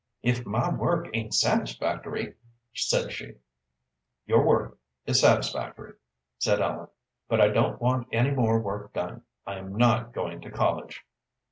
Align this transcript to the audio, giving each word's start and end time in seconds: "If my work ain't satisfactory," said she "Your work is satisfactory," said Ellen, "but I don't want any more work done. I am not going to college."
"If 0.23 0.47
my 0.47 0.67
work 0.73 1.11
ain't 1.13 1.31
satisfactory," 1.35 2.33
said 2.73 3.11
she 3.11 3.33
"Your 4.25 4.43
work 4.43 4.79
is 5.05 5.21
satisfactory," 5.21 5.93
said 6.39 6.59
Ellen, 6.59 6.87
"but 7.27 7.39
I 7.39 7.49
don't 7.49 7.79
want 7.79 8.07
any 8.11 8.31
more 8.31 8.59
work 8.59 8.93
done. 8.93 9.21
I 9.45 9.59
am 9.59 9.75
not 9.75 10.11
going 10.11 10.41
to 10.41 10.49
college." 10.49 11.05